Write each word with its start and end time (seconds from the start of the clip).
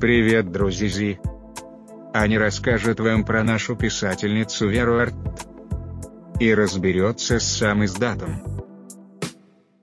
Привет, 0.00 0.50
друзья! 0.50 1.18
Аня 2.14 2.38
расскажет 2.38 3.00
вам 3.00 3.22
про 3.22 3.44
нашу 3.44 3.76
писательницу 3.76 4.66
Веру 4.66 4.98
Арт 4.98 5.14
и 6.40 6.54
разберется 6.54 7.38
с 7.38 7.44
сам 7.44 7.84
издатом. 7.84 8.42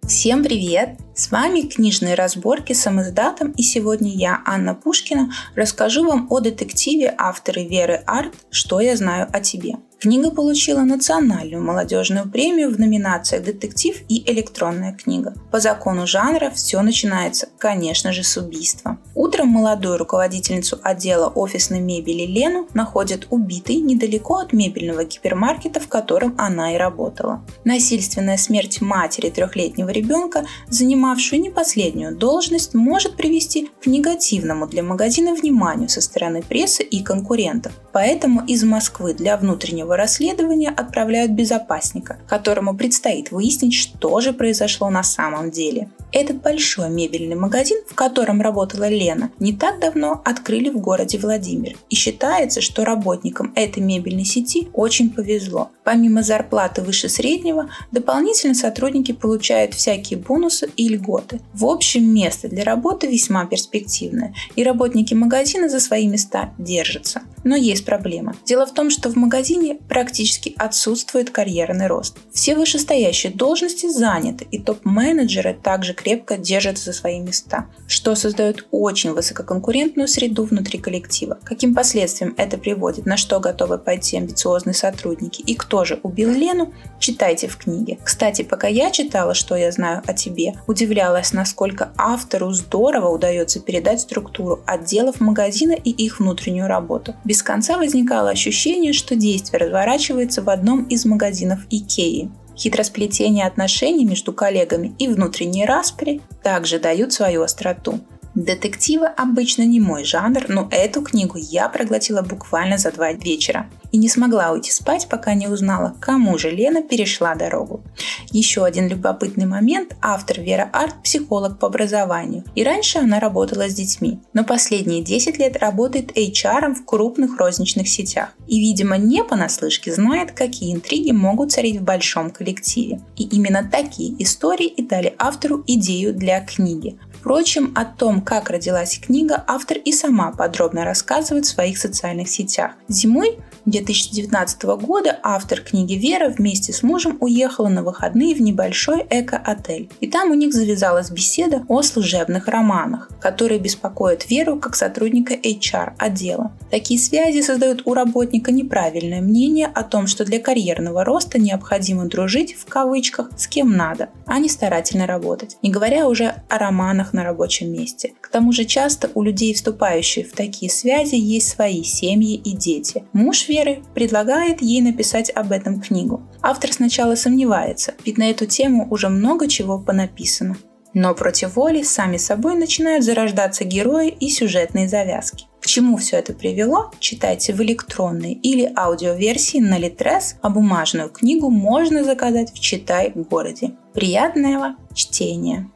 Всем 0.08 0.44
привет! 0.44 0.98
С 1.14 1.30
вами 1.32 1.62
книжные 1.62 2.16
разборки 2.16 2.74
с 2.74 2.88
издатом 2.88 3.52
и 3.52 3.62
сегодня 3.62 4.12
я, 4.12 4.42
Анна 4.46 4.74
Пушкина, 4.74 5.32
расскажу 5.54 6.04
вам 6.04 6.28
о 6.32 6.40
детективе 6.40 7.14
авторы 7.16 7.66
Веры 7.66 8.02
Арт 8.08 8.34
«Что 8.50 8.80
я 8.80 8.96
знаю 8.96 9.28
о 9.32 9.40
тебе». 9.40 9.76
Книга 10.00 10.30
получила 10.30 10.82
национальную 10.82 11.64
молодежную 11.64 12.30
премию 12.30 12.70
в 12.70 12.80
номинациях 12.80 13.44
«Детектив» 13.44 13.98
и 14.08 14.32
«Электронная 14.32 14.94
книга». 14.94 15.34
По 15.52 15.60
закону 15.60 16.06
жанра 16.06 16.52
все 16.52 16.80
начинается, 16.82 17.50
конечно 17.58 18.14
же, 18.14 18.24
с 18.24 18.38
убийства. 18.38 19.00
Утром 19.28 19.50
молодую 19.50 19.98
руководительницу 19.98 20.80
отдела 20.84 21.28
офисной 21.28 21.82
мебели 21.82 22.26
Лену 22.26 22.66
находят 22.74 23.28
убитой 23.30 23.76
недалеко 23.76 24.36
от 24.38 24.54
мебельного 24.54 25.04
гипермаркета, 25.04 25.82
в 25.82 25.90
котором 25.90 26.34
она 26.38 26.74
и 26.74 26.78
работала. 26.78 27.44
Насильственная 27.66 28.38
смерть 28.38 28.80
матери 28.80 29.30
трехлетнего 29.30 29.90
ребенка, 29.90 30.46
занимавшую 30.70 31.42
не 31.42 31.50
последнюю 31.50 32.16
должность, 32.16 32.74
может 32.74 33.18
привести 33.18 33.70
к 33.84 33.88
негативному 33.88 34.66
для 34.66 34.82
магазина 34.82 35.36
вниманию 35.36 35.90
со 35.90 36.00
стороны 36.00 36.42
прессы 36.42 36.84
и 36.84 37.04
конкурентов. 37.04 37.74
Поэтому 37.92 38.46
из 38.46 38.64
Москвы 38.64 39.14
для 39.14 39.36
внутреннего 39.36 39.98
расследования 39.98 40.70
отправляют 40.70 41.34
безопасника, 41.34 42.18
которому 42.30 42.78
предстоит 42.78 43.32
выяснить, 43.32 43.74
что 43.74 44.22
же 44.22 44.32
произошло 44.32 44.90
на 44.90 45.04
самом 45.04 45.52
деле. 45.52 45.90
Этот 46.14 46.42
большой 46.42 46.90
мебельный 46.90 47.36
магазин, 47.36 47.78
в 47.88 47.94
котором 47.94 48.42
работала 48.42 48.88
Лена, 48.88 49.32
не 49.40 49.54
так 49.54 49.80
давно 49.80 50.22
открыли 50.24 50.70
в 50.70 50.80
городе 50.80 51.18
Владимир. 51.18 51.76
И 51.90 51.96
считается, 51.96 52.62
что 52.62 52.86
работникам 52.86 53.52
этой 53.56 53.84
мебельной 53.84 54.24
сети 54.24 54.70
очень 54.74 55.10
повезло. 55.10 55.70
Помимо 55.84 56.24
зарплаты 56.24 56.82
выше 56.82 57.10
среднего, 57.10 57.70
дополнительно 57.92 58.54
сотрудники 58.54 59.12
получают 59.12 59.74
всякие 59.74 60.20
бонусы 60.20 60.70
и 60.78 60.88
льготы. 60.88 61.42
В 61.54 61.66
общем, 61.66 62.14
место 62.14 62.48
для 62.48 62.64
работы 62.64 63.08
весьма 63.08 63.46
перспективное, 63.46 64.34
и 64.56 64.64
работники 64.64 65.14
магазина 65.14 65.68
за 65.68 65.80
свои 65.80 66.08
места 66.08 66.54
держатся. 66.58 67.22
Но 67.48 67.56
есть 67.56 67.86
проблема. 67.86 68.36
Дело 68.44 68.66
в 68.66 68.74
том, 68.74 68.90
что 68.90 69.10
в 69.10 69.16
магазине 69.16 69.78
практически 69.88 70.54
отсутствует 70.58 71.30
карьерный 71.30 71.88
рост. 71.88 72.18
Все 72.34 72.56
вышестоящие 72.56 73.32
должности 73.32 73.90
заняты, 73.90 74.46
и 74.52 74.60
топ-менеджеры 74.60 75.54
также 75.64 75.94
крепко 75.94 76.36
держатся 76.36 76.92
за 76.92 76.94
свои 76.94 77.22
места, 77.22 77.68
что 77.88 78.16
создает 78.16 78.68
очень 78.72 79.14
высококонкурентную 79.14 80.10
среду 80.10 80.44
внутри 80.44 80.78
коллектива. 80.78 81.40
Каким 81.42 81.74
последствиям 81.74 82.34
это 82.36 82.58
приводит, 82.58 83.06
на 83.06 83.16
что 83.16 83.40
готовы 83.40 83.78
пойти 83.78 84.18
амбициозные 84.18 84.74
сотрудники 84.74 85.42
и 85.42 85.56
кто 85.56 85.86
же 85.86 86.02
убил 86.04 86.32
Лену, 86.32 86.74
читайте 87.00 87.48
в 87.48 87.56
книге. 87.56 87.98
Кстати, 88.04 88.42
пока 88.42 88.68
я 88.68 88.92
читала 88.92 89.34
«Что 89.34 89.56
я 89.56 89.72
знаю 89.72 90.04
о 90.06 90.14
тебе», 90.14 90.56
удивлялась, 90.68 91.32
насколько 91.32 91.94
автору 91.96 92.52
здорово 92.52 93.08
удается 93.08 93.62
передать 93.62 94.02
структуру 94.02 94.60
отделов 94.66 95.22
магазина 95.22 95.72
и 95.72 95.92
их 95.92 96.20
внутреннюю 96.20 96.68
работу. 96.68 97.16
Без 97.24 97.37
конца 97.44 97.78
возникало 97.78 98.30
ощущение, 98.30 98.94
что 98.94 99.16
действие 99.16 99.60
разворачивается 99.60 100.42
в 100.42 100.50
одном 100.50 100.84
из 100.86 101.06
магазинов 101.06 101.60
Икеи. 101.70 102.32
Хитросплетение 102.56 103.46
отношений 103.46 104.06
между 104.06 104.34
коллегами 104.34 104.96
и 104.98 105.08
внутренние 105.08 105.66
распри 105.66 106.22
также 106.44 106.80
дают 106.80 107.14
свою 107.14 107.44
остроту. 107.44 108.00
Детективы 108.34 109.08
обычно 109.08 109.64
не 109.64 109.80
мой 109.80 110.04
жанр, 110.04 110.46
но 110.48 110.68
эту 110.72 111.02
книгу 111.02 111.38
я 111.38 111.70
проглотила 111.70 112.22
буквально 112.22 112.78
за 112.78 112.92
два 112.92 113.12
вечера 113.12 113.70
и 113.92 113.98
не 113.98 114.10
смогла 114.10 114.52
уйти 114.52 114.72
спать, 114.72 115.08
пока 115.10 115.34
не 115.34 115.48
узнала, 115.48 115.96
кому 116.00 116.38
же 116.38 116.50
Лена 116.50 116.82
перешла 116.82 117.36
дорогу. 117.36 117.84
Еще 118.32 118.64
один 118.66 118.88
любопытный 118.88 119.46
момент– 119.46 119.96
автор 120.02 120.42
Вера 120.42 120.70
Арт– 120.74 120.96
психолог 121.04 121.60
по 121.60 121.68
образованию, 121.68 122.44
и 122.56 122.64
раньше 122.64 123.00
она 123.00 123.20
работала 123.20 123.70
с 123.70 123.74
детьми, 123.74 124.20
но 124.34 124.44
последние 124.44 125.04
10 125.04 125.38
лет 125.38 125.58
работает 125.58 126.18
HR 126.18 126.74
в 126.74 126.86
крупных 126.86 127.38
розничных 127.38 127.88
сетях 127.88 128.30
и, 128.48 128.60
видимо, 128.60 128.98
не 128.98 129.24
понаслышке 129.24 129.94
знает, 129.94 130.32
какие 130.32 130.74
интриги 130.74 131.12
могут 131.12 131.52
царить 131.52 131.80
в 131.80 131.84
большом 131.84 132.32
коллективе. 132.32 133.02
И 133.16 133.24
именно 133.24 133.68
такие 133.70 134.22
истории 134.22 134.68
и 134.68 134.82
дали 134.82 135.16
автору 135.18 135.64
идею 135.68 136.14
для 136.14 136.42
книги. 136.42 136.98
Впрочем, 137.20 137.74
о 137.76 137.84
том, 137.84 138.22
как 138.22 138.50
родилась 138.50 139.00
книга, 139.00 139.44
автор 139.48 139.78
и 139.78 139.92
сама 139.92 140.32
подробно 140.32 140.86
рассказывает 140.86 141.46
в 141.46 141.50
своих 141.50 141.78
социальных 141.78 142.30
сетях. 142.30 142.72
Зимой 142.88 143.38
2019 143.68 144.64
года 144.80 145.20
автор 145.24 145.60
книги 145.60 145.96
Вера 145.96 146.30
вместе 146.30 146.72
с 146.72 146.84
мужем 146.84 147.18
уехала 147.20 147.68
на 147.68 147.84
выходные 147.84 148.34
в 148.34 148.42
небольшой 148.42 149.06
эко-отель. 149.10 149.90
И 150.00 150.08
там 150.08 150.32
у 150.32 150.36
них 150.36 150.54
завязалась 150.54 151.12
беседа 151.12 151.66
о 151.68 151.82
служебных 151.82 152.48
романах, 152.48 153.10
которые 153.20 153.60
беспокоят 153.60 154.30
Веру 154.30 154.58
как 154.58 154.74
сотрудника 154.78 155.34
HR 155.34 155.96
отдела. 155.98 156.54
Такие 156.72 156.98
связи 156.98 157.42
создают 157.42 157.82
у 157.84 157.94
работника 157.94 158.54
неправильное 158.54 159.20
мнение 159.20 159.68
о 159.68 159.84
том, 159.84 160.08
что 160.08 160.24
для 160.24 160.40
карьерного 160.40 161.04
роста 161.04 161.38
необходимо 161.38 162.06
дружить 162.06 162.54
в 162.54 162.68
кавычках 162.68 163.32
с 163.36 163.48
кем 163.48 163.76
надо, 163.76 164.12
а 164.26 164.40
не 164.40 164.48
старательно 164.48 165.08
работать. 165.08 165.58
Не 165.62 165.72
говоря 165.72 166.08
уже 166.08 166.36
о 166.48 166.58
романах 166.58 167.12
на 167.12 167.26
рабочем 167.26 167.70
месте. 167.74 168.14
К 168.22 168.30
тому 168.30 168.54
же 168.54 168.64
часто 168.64 169.10
у 169.14 169.24
людей, 169.24 169.54
вступающих 169.54 170.28
в 170.30 170.36
такие 170.36 170.72
связи, 170.72 171.16
есть 171.16 171.50
свои 171.50 171.84
семьи 171.84 172.36
и 172.36 172.56
дети. 172.56 173.04
Муж 173.12 173.50
Веры 173.50 173.57
предлагает 173.94 174.62
ей 174.62 174.82
написать 174.82 175.30
об 175.30 175.52
этом 175.52 175.80
книгу. 175.80 176.22
Автор 176.42 176.72
сначала 176.72 177.16
сомневается, 177.16 177.94
ведь 178.06 178.18
на 178.18 178.30
эту 178.30 178.46
тему 178.46 178.88
уже 178.90 179.10
много 179.10 179.48
чего 179.48 179.80
понаписано. 179.80 180.58
Но 180.94 181.14
против 181.14 181.56
воли 181.56 181.84
сами 181.84 182.18
собой 182.18 182.56
начинают 182.56 183.04
зарождаться 183.04 183.64
герои 183.64 184.10
и 184.10 184.30
сюжетные 184.30 184.88
завязки. 184.88 185.46
К 185.62 185.68
чему 185.68 185.98
все 185.98 186.18
это 186.18 186.34
привело, 186.34 186.92
читайте 187.00 187.54
в 187.54 187.62
электронной 187.62 188.34
или 188.34 188.72
аудиоверсии 188.76 189.60
на 189.60 189.78
Литрес, 189.78 190.38
а 190.42 190.50
бумажную 190.50 191.10
книгу 191.10 191.50
можно 191.50 192.04
заказать 192.04 192.52
в 192.52 192.60
Читай 192.60 193.12
городе. 193.14 193.74
Приятного 193.94 194.76
чтения! 194.94 195.70